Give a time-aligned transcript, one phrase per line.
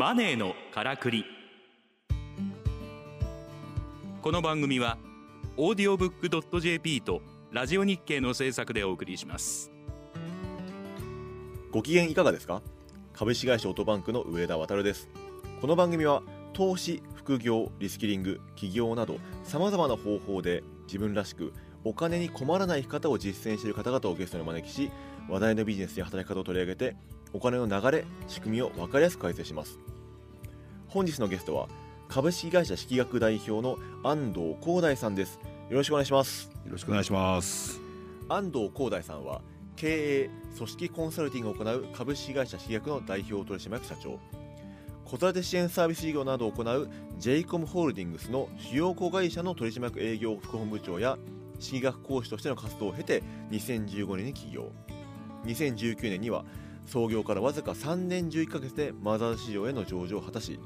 [0.00, 1.26] マネーのからくり。
[4.22, 4.96] この番組は
[5.58, 7.20] オーディオブックドット JP と
[7.52, 9.70] ラジオ日経の制作でお送りします。
[11.70, 12.62] ご機嫌いかがですか？
[13.12, 15.10] 株式会社オートバンクの上田渉です。
[15.60, 16.22] この番組は
[16.54, 21.52] 投資副業リスキリング起業などさまざまな方法で自分らしく
[21.84, 24.90] お金に困らない生き方を実践している方々をゲストにお招きし
[25.28, 26.96] 話題のビジネスや働き方を取り上げて
[27.32, 29.78] お金の流れ仕組みを分かりやすく解説します。
[30.88, 31.68] 本日のゲストは
[32.08, 35.38] 株式会社式学代表の安藤光大さんです。
[35.68, 36.50] よろしくお願いします。
[36.64, 37.80] よろしくお願いします。
[38.28, 39.40] 安藤光大さんは
[39.76, 44.18] 経営組織コンサルティングを行う株式会社式学の代表取締役社長。
[45.04, 51.18] 子育て支援サービス事業などを行う j イコムホールディングスの主要子会社の取締役営業副本部長や
[51.58, 54.72] 式学講師としての活動を経て2015年に起業。
[55.44, 56.44] 2019年には
[56.90, 60.58] 創業からわずか3年11ヶ月でマザーズ市場への上場を果たし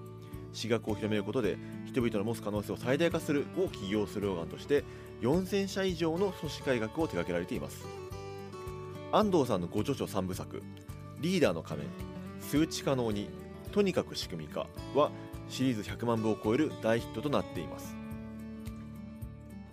[0.54, 4.84] 私学を広めることで人々の持つ可能性を最大化するを起業スローガンとして
[5.20, 7.84] 4000社以上の組織改革を手掛けられています。
[9.12, 10.62] 安藤さんのご著書3部作
[11.20, 11.90] 「リーダーの仮面
[12.40, 13.28] 数値可能に
[13.70, 15.10] とにかく仕組み化」は
[15.50, 17.94] シリーズ100万部を超える大ヒットとなっています。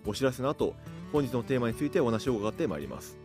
[0.06, 0.76] お知らせの後
[1.14, 3.21] 本日のテーマについてお話を伺ってまいります。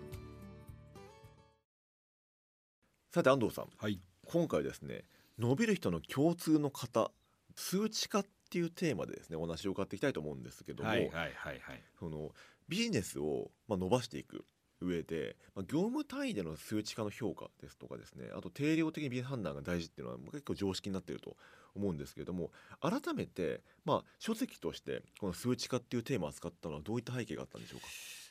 [3.17, 5.05] さて安藤さん、はい、今回ですね
[5.39, 7.11] 伸びる人の共通の型
[7.55, 11.61] 数値化っていうテーマでですねお話を伺っていきたいと思うんですけども、はいはいはいはい。
[11.99, 12.33] その
[12.69, 14.45] ビジネスをまあ伸ばしていく
[14.83, 21.39] 上で、まあ、業務単位での数値化の評価ですとかですねあと定量的にビジネス判断が大事っていうのは結構常識になっていると
[21.75, 22.51] 思うんですけれども
[22.83, 27.87] 改めて、まあ、書籍としてこの数値化っていうテーマを扱ったのはどういった背景があったんでしょうか？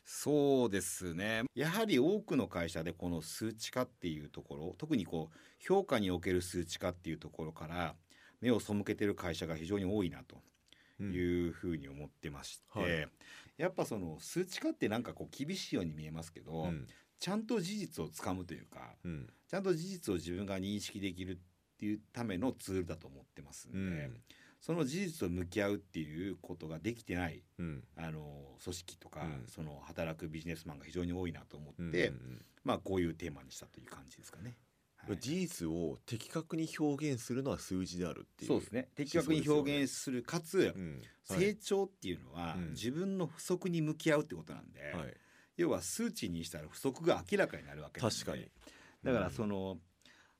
[0.05, 1.43] そうですね。
[1.55, 7.95] やはり多くの会社でこの数値化っていうところ特にこう評価における数値化っていうところから
[8.39, 13.07] 目を背けてる会社が非常に多いなというふうに思ってまして、うんはい、
[13.57, 16.87] やっぱその数値化ってなんかこう厳しいように見えますけど、うん、
[17.19, 21.37] ちゃんと事実をつかむというか、うん、ちゃんと事実を自分が認識できるっ
[21.79, 24.11] ていうためのツールだと思ってますんで。
[24.65, 27.43] その事実と向き合うっていうことができてない、
[27.97, 32.11] あの組織とか、その働くビジネスマンが非常に多いなと思って、
[32.63, 34.57] まあこういうテーマにしたという感じですかね。
[35.19, 38.89] 事実を的確に表現するのは数字であるっていうそうですね。
[38.95, 41.01] 的確に表現するかつ、うん。
[41.29, 45.13] はい、成長っていうのは、うん、自分の不足に向き合うってことなんで、はい、
[45.57, 48.49] 要は数値にしたら不足が明らかになるわけ確かに。
[49.03, 49.79] だからその、うん、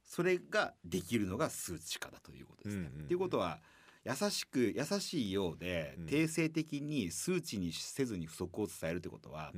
[0.04, 2.88] それができるのが数値化だということですね。
[2.88, 3.60] って、うんうん、いうことは
[4.06, 9.52] 優しく優しいようで、定性的に数値にせずに不足を伝えるってことは、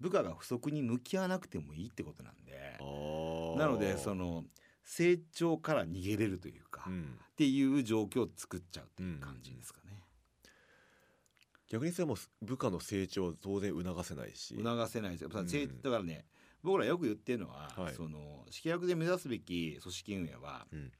[0.00, 2.78] 部下が不足に向き合わなくてもいいってことなんで。
[3.58, 4.44] なのでその
[4.84, 10.04] 成長から逃げれるというか、うん、っていう状況を作っちゃうっていう感じですかね。
[11.68, 14.54] 逆にそれも部下の成長を当然促せないし。
[14.54, 15.28] 促せないです
[15.82, 16.26] だからね
[16.62, 20.92] 僕らよく言ってるのは、はい、その式役で目指すべき組織運営は、うん、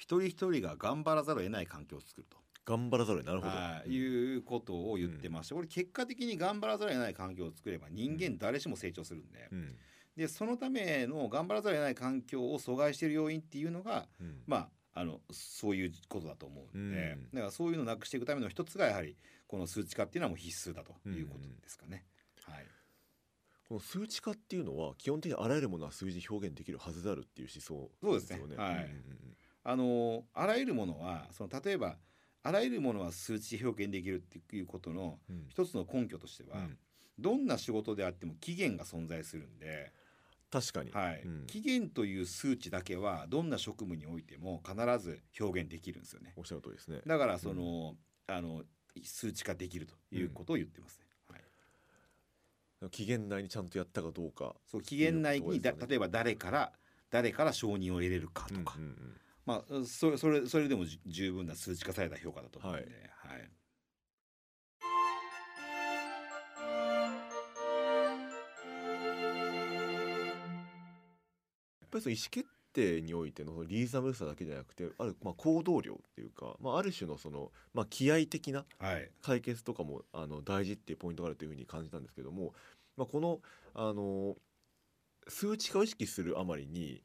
[0.00, 2.38] 一人一人が頑張らざるを得ない環境を作ると。
[2.64, 9.50] 頑張らざるをなるほど、はい、いうことを言ってまして、これ結果的に頑張らざるを得ない環境を作れば人間誰しも成長するんで、
[10.16, 14.08] でそのための頑張らざるを得ない環境を阻害している要因っていうのが、
[14.46, 14.56] ま
[14.94, 19.16] ああのそういうことだと思うんで、だからそういうのをなくしていくための一つがやはり
[19.46, 22.06] この数値化っていうのはもう必須だということですかね。
[22.44, 22.66] はい、
[23.68, 28.42] この数値化っていうのは基本的にあらゆるものは数字表現できるはずであるっていう思想ですよね。
[28.42, 28.64] そうですね。
[28.64, 28.90] はい。
[29.62, 31.96] あのあらゆるものはその例えば
[32.42, 36.78] あらゆるものは数値で表現できるっていうことの一つの根拠としては、うん、
[37.18, 39.92] どんな仕事であっても期限が存在するんで
[40.50, 41.22] 確かに、はい。
[41.24, 46.32] うん、期限という数値だけはどんな職務においても必ず表現できるんですよね。
[46.36, 47.00] おっしゃる通りですね。
[47.06, 47.94] だからその、
[48.28, 48.62] うん、あの
[49.04, 51.06] 数値化できるということを言ってますね。
[52.80, 54.56] はい、期限内にちゃんとやったかどうか。
[54.66, 56.72] そう期限内にだ、例えば誰から
[57.10, 63.46] 誰から承認を得れるかとか、うんうんうんまあ、それそれそれでも十分な数値化された評価だと思うんで、はい、はい、や
[71.86, 78.64] っぱりその意思決定においてのリーズナブルさだけじゃなくてあるまあ行動量っていうか、まあ、ある種のその、まあ、気合的な
[79.22, 82.54] 解決とかも、あの大事っていうポイントがあるというふうに感じたんですけども、
[82.96, 83.40] まあ、この
[83.74, 84.36] あの
[85.28, 87.02] 数値化を意識するあまりに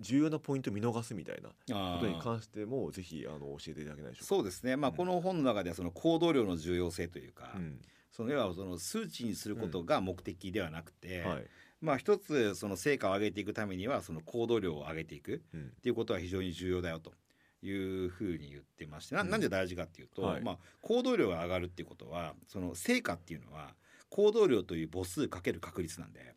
[0.00, 4.26] 重要なポイントを見逃すみたいなことに関してもぜひあの教えていただけないでしょうか。
[4.26, 11.44] そうですね、まあ、うん、この本の中ではその行動量の重要性というか、うん、その要はその数値にすることが目的ではなくて、うんはい、
[11.80, 17.12] まあ、一つその成果を上げていくためにはその行動量を上げていくっていうことは非常に重要だよと
[17.62, 19.30] いうふうに言ってましてなうん。
[19.30, 20.42] なんで大事かっていうと、はい。
[20.42, 23.74] まあ、行動量が上がるっていうことはその成果っていうのは
[24.10, 26.34] 行動量という母数かける確率なんで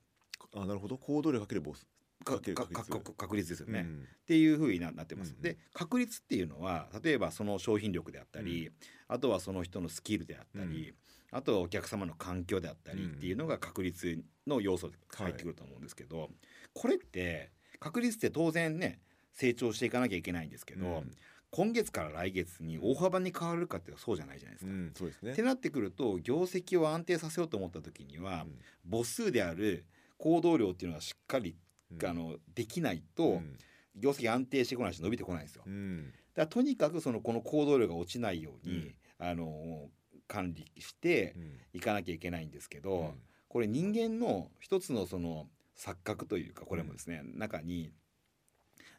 [0.55, 0.97] あなるほど。
[0.97, 1.85] 行動量かけるボス。
[2.23, 3.49] かかける確率。
[3.49, 4.07] ですよね、っうん。
[4.25, 5.33] ていうふうにななってます。
[5.35, 8.71] うんで確率っていうのは例えばその商品力であったり、
[9.07, 10.93] あとはその人のスキルであったり、
[11.31, 16.29] あとはお客様の環境であったりっていうのが確率の要素で入ってくると思うんですけど、
[16.73, 19.01] これって確率って当然ね
[19.33, 21.11] 成長していかなきゃいけないんですけど、うん。
[21.51, 24.71] 今月から来月に大幅に変わるかっていうとそうじゃないじゃないですか。
[24.71, 25.31] うんそうですね。
[25.31, 28.45] ってなってくると業績を安定させようと思った時には、
[28.89, 29.85] 母数である
[30.17, 31.55] 行動量っていうのはしっかり、
[31.91, 32.05] うん。
[32.05, 33.57] あのできないと、うん。
[33.95, 35.63] 業績安定してこないし伸びてこないんですよ。
[35.65, 36.05] うん。
[36.07, 39.89] だからとにかくそのこの行動量が落ちないように、あの
[40.27, 41.59] 管理してうん。
[41.73, 43.21] いかなきゃいけないんですけど、うん。
[43.47, 45.47] これ人間の一つのその
[45.77, 47.91] 錯覚というかこれもですね、中に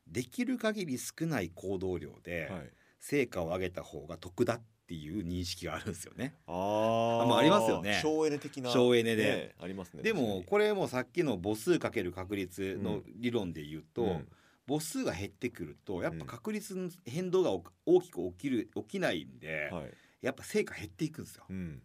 [0.06, 2.70] できる限り少ない行動量ではい。
[2.98, 6.34] 成果を上げた方が得だっていう認識があるんですよね。
[6.46, 7.26] あー。
[7.26, 7.98] まあありますよね。
[8.00, 8.70] 省エネ的な。
[8.70, 9.24] 省エネで。
[9.24, 10.02] ねありますね。
[10.02, 14.28] でもこれもさっきの母数かける確率の理論で言うと、にうん。
[14.68, 19.92] 母数が減ってくるとやっぱ確率の変動がお大きく起きる起きないんで、はい。
[20.22, 21.44] やっぱ成果減っていくんですよ。
[21.48, 21.82] うん。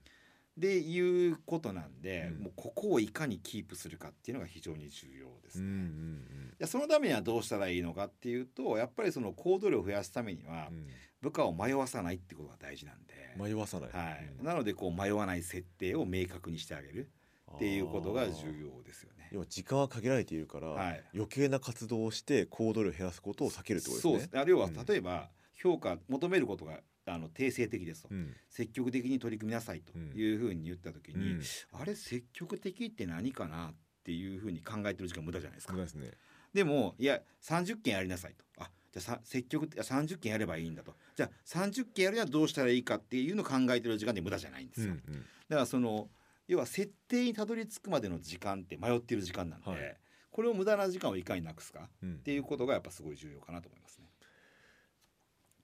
[0.57, 2.43] でいうことなんで、うん。
[2.43, 5.59] もうここをいかにキープするかっていうのが非常に重要です。
[5.59, 5.65] ね。
[5.65, 6.53] うんうん。
[6.59, 10.87] でそのためにはどうしたらいいのかっていうとやっぱりその行動量を増やすためにはうん
[11.21, 13.89] 部下を迷わさないってことが大事なんで、迷わさない。
[13.91, 14.33] はい。
[14.39, 14.45] うん。
[14.45, 17.09] なのでこう迷わない設定を明確にしてあげる
[17.55, 19.29] っていうことが重要ですよね。
[19.31, 21.03] 要は時間は限られているから、はい。
[21.13, 24.13] 余計な活動をして行動量を減らすことを避けるってことですね。
[24.13, 24.33] そうです。
[24.33, 24.85] ね要はうん。
[24.85, 28.33] 例えば評価求めることがあの定性的ですと、うん。
[28.49, 31.41] 積極的に取り組みなさいというふうに言った時に、うん。
[31.73, 33.73] あれ積極的って何かなっ
[34.03, 35.75] ていうふうに考えてる時間無駄じゃないですか。
[35.75, 36.11] ですね。
[36.53, 38.43] でもいや30件やりなさいと。
[38.57, 46.07] あじゃあさ積極的30件やればいいんだとじゃあ30件やるにはどうしたらいいかっていうのを考えてる時間で無駄じゃないんですよ、うんうんだからその
[46.47, 49.97] 要は設定にたどり着くまでの時間って迷ってる時間なんで、はい
[50.31, 54.05] これを無駄な時間をいかになくすかうんっていうことがやっぱすごい重要かなと思いますね。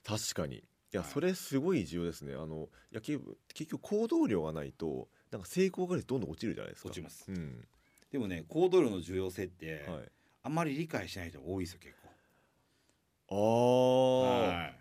[0.03, 2.33] 確かにいや、はいそれすごい重要ですね。
[2.33, 6.89] あのいや結局結局行動量がないとなんか成功が率どんどん落ちるじゃないですか。
[6.89, 7.65] 落ちますうん
[8.11, 10.11] でもね行動量の重要性って、はい。
[10.43, 12.06] あんまり理解しない人が多いですよ結構。
[13.29, 14.73] ああ、はい。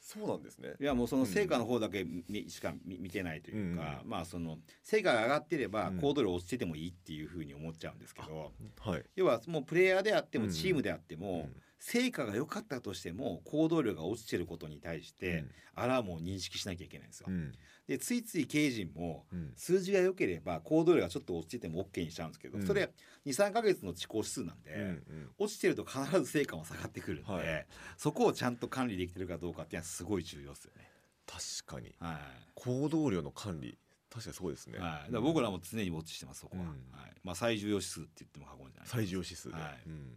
[0.00, 0.74] そうなんですね。
[0.80, 5.96] いやもうその成果の方だけみしか見見てないというか、うまあその成果が上がってればうん。
[5.98, 9.04] 行動量落ちててもいいっていうふうに思っちゃうんですけど、はい。
[9.14, 10.46] 要はもうプレイヤーであってうん。
[10.46, 15.50] もチームであっても、うん成果が良かったとしても行動量が落ちてることに対して、うん。
[15.74, 17.26] アラームを認識しなきゃいけないんですよ。
[17.28, 17.52] うん。
[17.88, 19.52] でついつい経営陣もうん。
[19.56, 22.66] 数字が良ければ行動量がちょっと落ちてても OK にしちゃうんですけど、うん。
[22.66, 22.88] それ
[23.26, 25.30] 23か月の遅行指数なんで、うんうん。
[25.38, 27.66] 落ちてると必ず成果も下がってくるんで、はい。
[27.96, 30.88] そこをちゃんと管理できてるかどうかっていうのはすごい重要ですよね。
[31.26, 31.92] 確かに。
[31.98, 32.16] はい。
[32.54, 33.76] 行動量の管理
[34.08, 34.78] 確かにそうですね。
[34.78, 36.68] はい、ら僕らも常にウォッチしてますそこは、うん。
[36.68, 37.12] はい。
[37.24, 39.82] まあ、最重要指数って言っても過言じゃない最重要指数で、はい。
[39.86, 40.16] うん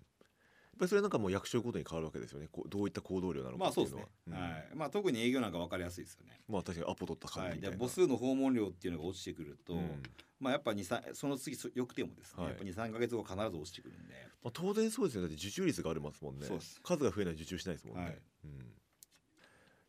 [0.77, 2.47] ぱりそれなんかもう役所ごとに変わるわけですよね。
[2.51, 4.53] こうどういった行動量なのまあかっていううそですね、のは、うん。
[4.55, 4.69] はい。
[4.75, 10.03] まあ、特に営業なんか分かりやすいですよね、まあ確かにアポ取った感はい、じみたいな、で母数の訪問量っていうのが落ちてくると、うん。
[10.39, 14.13] まあ、やっぱ2 3その次そよくてもですね、はいやっぱ23か月後必ず落ちてくるんで。
[14.43, 15.29] まあ、当然そうですよね。
[15.29, 16.45] だって受注率がありますもんね。
[16.45, 16.81] そうです。
[16.81, 18.21] 数が増えない受注しないですもんね、はい。
[18.43, 18.51] うん、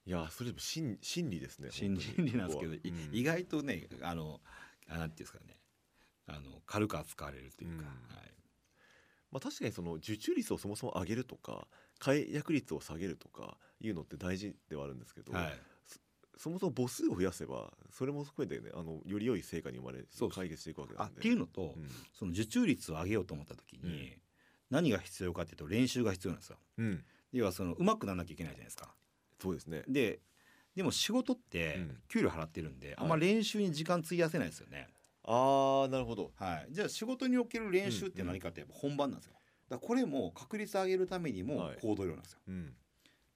[0.07, 2.81] いやそれでも心心理ですね心理なんですけど、うん。
[3.13, 4.41] 意外とねあの
[4.89, 5.59] あなんていうんですかね。
[6.29, 8.17] あの軽く扱われるというか、うん。
[8.17, 8.33] はい
[9.33, 11.67] まあ、確かにその受注率をそもそも上げるとか
[11.99, 15.53] 解約率を下げるとかいうのって大事ではあるんですけど、はい。
[16.39, 20.05] そもそも母数を増やせばそれも含めてねあのより良い成果に生まれ
[20.35, 21.23] 解決していくわけなんで。
[21.23, 21.89] ていうのと、うん。
[22.13, 24.19] その受注率を上げようと思った時に、
[24.71, 26.59] 何が必要かっていうと練習が必要なんですよ。
[26.79, 28.95] うん、要はその上手くならなきゃいけないじゃないですか。
[29.41, 29.83] そうですね。
[29.89, 30.21] で
[30.75, 31.99] でも仕事ってうん。
[32.09, 34.89] 給料払ってるんで、あんま練習に時間費やせないですよね。
[35.27, 36.33] ああなるほど。
[36.37, 39.35] はい、じゃあ仕事における練習って何かってやっぱ本番なんですよ。
[39.69, 41.79] だからこれも確率上げるためにもはい。
[41.81, 42.39] 行動量なんですよ。
[42.49, 42.75] うん。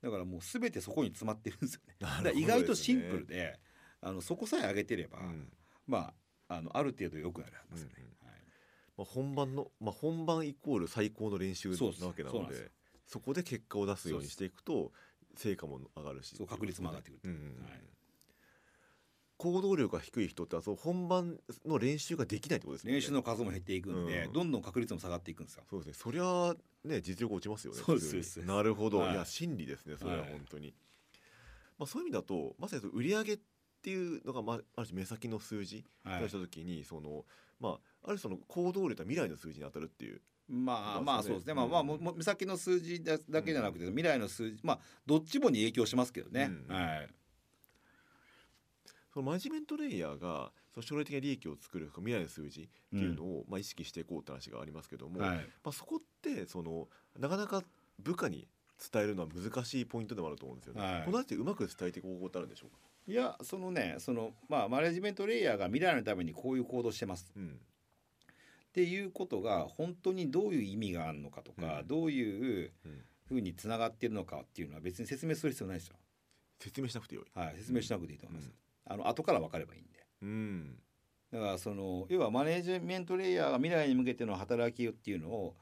[0.03, 1.97] だからもう全てそこに詰まってるんですよね。
[2.01, 3.59] なだからるほど意外とシンプルで、
[4.01, 5.53] あのそこさえ上げてれば、うん。
[5.87, 6.15] ま
[6.49, 7.95] ああのある程度良くなるはずですよね。
[8.05, 8.11] うん
[9.01, 12.71] まあ、本番の、まあ、本番イコール最高の練習なわけなので
[13.07, 14.93] そこで結果を出すようにしていくと
[15.37, 17.31] 成果も上がるし確率も上がってくる
[17.63, 17.81] はい
[19.41, 22.93] 行動力が低い人ってそう本番の練習ができないってことですね。
[22.93, 24.33] 練習の数も減っていくんで、うん。
[24.35, 25.63] どんどん確率も下がっていくんですよ。
[25.71, 25.95] そうですね。
[25.95, 26.55] そりゃ
[26.85, 29.13] ね実力落ちますよねそうですなるほど、はい。
[29.13, 30.33] い、や真理ですねそれははい。
[30.33, 30.75] 本当に、
[31.79, 33.39] まあ、そういう意味だとまさにその売上っ
[33.83, 36.23] ていうのが、まあ、ある種目先の数字はい。
[36.23, 37.25] とした時に、その
[37.61, 40.21] まあある種その行動量とは未来の数字に当たるっていう。
[40.49, 46.75] まあまあそううですね、まあまあもも目先の数字だだけじゃなくて、未来の数字まあどっちもに影響しますけどね、うん。
[46.75, 47.09] はい
[49.13, 55.39] そのマネジメントレイヤーがその将来的な利益を作る未来の数字っていうのを、まあ、意識していこうって話がありますけども、はい。
[55.39, 56.89] まあ、そこってその
[57.19, 57.63] なかなか
[57.99, 58.47] 部下に
[58.93, 60.81] 伝えるのは難しいポイントでもあると思うんですよね。
[60.81, 61.05] はい。
[61.05, 62.77] このあたりうまく伝えていく方法ってあるんでしょうか、
[63.09, 67.27] いやそのねそのまあマネジメントレイヤーが未来のためにこういう行動してます。
[67.37, 67.49] うん。
[67.49, 71.89] っていうことが本当にどういう意味があるのかとか、うん。
[71.89, 73.03] どういううん。
[73.27, 75.97] ふうにつながっているのかっていうのは別に説明する必要ないですよ。
[76.59, 77.39] 説明しなくてよい。
[77.39, 78.49] はい、説明しなくていいと思います。
[78.49, 78.55] うん
[78.87, 80.07] あの後から分かればいいんで。
[80.23, 80.77] うん。
[81.33, 85.57] だからその要はマネジメントレイヤーが未来に向けての働きっていうのを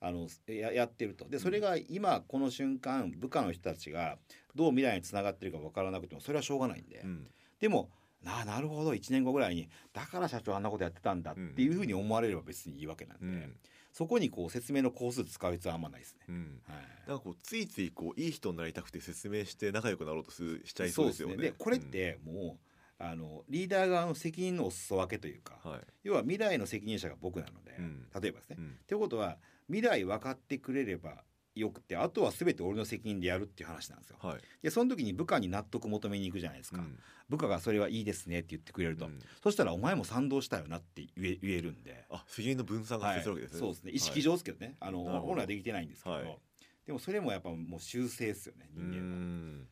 [0.00, 1.28] あのややってると。
[1.28, 4.18] でそれが今この瞬間部下の人たちが
[4.54, 7.26] どう未来につながってるか分からなくてもそれはしょうがないんで、うん。
[7.60, 7.90] でも
[8.22, 8.92] なあなるほど。
[8.92, 13.56] 1年後ぐらいにだから社長あんなことやってたんだっていうふうに思われれば別にいいわけなんで、うん
[13.92, 16.20] そこにこう説明の工数使う必要はあんまないですね。
[16.28, 21.36] うんはいなんかこうついついこういい人になりたくて説明して仲良くなろうとするしちゃいそうですよね。
[21.36, 25.80] でこれってもう、あのリーダー側の責任のお裾分けというか、うん、はい。
[26.04, 28.56] 要は未来の責任者が僕なので、うん例えばですね。
[28.58, 34.16] うんということは未来分かってくれればよくてあとは全て俺の責任でやるっていう話なんですよ。
[34.20, 34.40] はい。
[34.62, 36.98] でその時に部下に納得求めに行くじゃないですか、うん。
[37.28, 39.18] 部下がそれはいいですねって言ってくれると、うん。
[39.42, 42.06] そしたらお前も賛同したよなって言え言えるんで。
[42.10, 43.60] あ責任の分散がはい必要なわけですね。
[43.60, 43.92] そうですね。
[43.92, 45.26] 意識上ですけどね、あのなるほど。
[45.28, 46.38] 本来はできてないんですけど、はい。
[46.86, 49.66] でもそれもやっぱもう修正ですよねう人間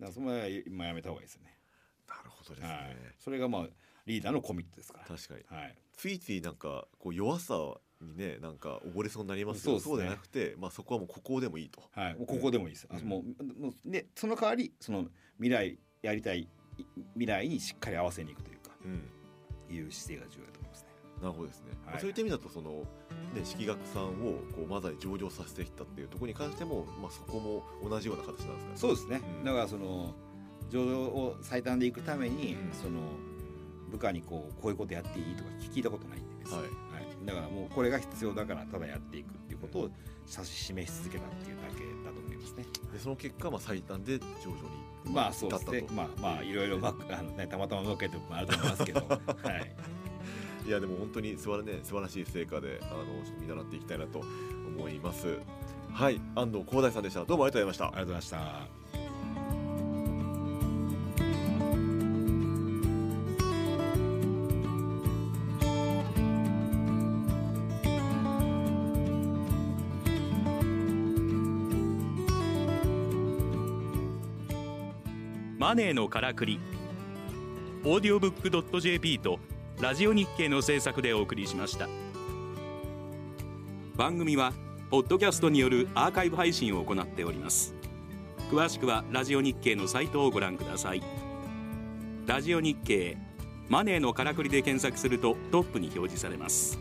[0.00, 1.58] だからそれは今やめた方がいいですよね。
[2.08, 2.68] なるほどですね。
[2.68, 3.66] はい、それがまあ
[4.06, 5.04] リーダーのコミットですから。
[5.04, 5.44] 確かに。
[5.60, 7.54] はい、ついついなんかこう弱さ
[8.04, 9.90] にねなんか溺れそうになりますけどそうですね。
[9.90, 11.82] そうではなくて、まあ、そこはもうここでもいいと。
[11.92, 16.48] はい、もうここでもいいです、もうもうでその代わりその未来やりたいい
[17.14, 19.02] 未来にしっかり合わせにいくというかうん。
[19.70, 20.88] いう姿勢が重要だと思いますね。
[21.20, 22.70] なるほどですね、まあはいそういった意味だとその、
[23.34, 28.76] ね、式学さんをこうまさに上場させてきたっていうところに関しても、まあ、そこも同じような形なんですかね。
[28.76, 29.44] そうですね、うん。
[29.44, 30.14] だからその
[30.70, 32.72] 上場を最短でいくために、うん。
[32.72, 33.00] その
[33.90, 36.58] 部下にこうこういうことやっていいとか聞いたことないんで別に。
[36.58, 36.70] はい
[37.28, 39.90] だからもうこれが必要だからただやっていくっていうことを
[40.30, 42.64] 指し示し続けたっていうだけだと思いますね。
[42.90, 49.16] でその結果、まあ、最短で上場にまあそうですねまあまあいろいろまあのねたまたまうまくいったとこもあると思いますけど は
[49.52, 49.74] い
[50.66, 53.04] いやでも本当に素晴ら,、ね、素晴らしい成果であの
[53.40, 55.38] 見習っていきたいなと思います。
[55.92, 58.77] はい安藤光大さんでしたどうもありがとうございましたありがとうございました。
[75.68, 76.58] マネーのからくり。
[77.84, 79.38] オーディオブックドット JP と
[79.82, 81.90] ラジオ日経の制作でお送りしました。
[83.94, 84.54] 番組は
[84.88, 87.74] ポッドキャストによるアーカイブ配信を行っております。
[88.50, 91.02] 詳しくはラジオ日経のサイトをご覧ください。
[92.24, 93.18] ラジオ日経
[93.68, 96.78] マネーのからくりで検索するとトップに表示されます。